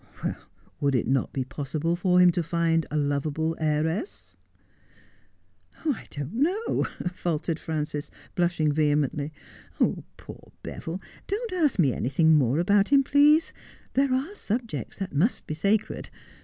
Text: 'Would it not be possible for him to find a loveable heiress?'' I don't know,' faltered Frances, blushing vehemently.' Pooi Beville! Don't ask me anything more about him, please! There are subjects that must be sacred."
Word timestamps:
'Would 0.81 0.95
it 0.95 1.05
not 1.05 1.31
be 1.31 1.43
possible 1.45 1.95
for 1.95 2.19
him 2.19 2.31
to 2.31 2.41
find 2.41 2.87
a 2.89 2.97
loveable 2.97 3.55
heiress?'' 3.59 4.35
I 5.85 6.05
don't 6.09 6.33
know,' 6.33 6.87
faltered 7.13 7.59
Frances, 7.59 8.09
blushing 8.33 8.71
vehemently.' 8.71 9.31
Pooi 9.79 10.51
Beville! 10.63 10.99
Don't 11.27 11.53
ask 11.53 11.77
me 11.77 11.93
anything 11.93 12.33
more 12.33 12.57
about 12.57 12.89
him, 12.89 13.03
please! 13.03 13.53
There 13.93 14.11
are 14.11 14.33
subjects 14.33 14.97
that 14.97 15.13
must 15.13 15.45
be 15.45 15.53
sacred." 15.53 16.09